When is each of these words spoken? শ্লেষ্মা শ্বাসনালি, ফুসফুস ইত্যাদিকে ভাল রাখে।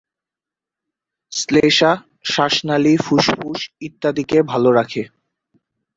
শ্লেষ্মা 1.31 1.91
শ্বাসনালি, 2.23 2.93
ফুসফুস 2.97 3.61
ইত্যাদিকে 3.81 4.37
ভাল 4.41 4.63
রাখে। 4.69 5.03